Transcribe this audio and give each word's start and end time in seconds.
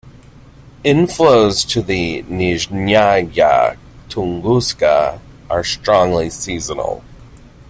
Inflows 0.83 1.63
to 1.69 1.79
the 1.83 2.23
"Nizhnyaya 2.23 3.77
Tunguska" 4.09 5.19
are 5.47 5.63
strongly 5.63 6.31
seasonal. 6.31 7.03